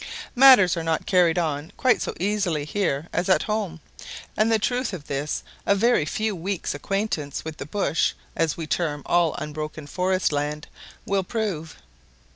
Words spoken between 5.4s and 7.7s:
a very few weeks' acquaintance with the